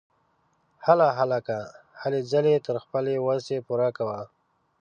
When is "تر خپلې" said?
2.65-3.15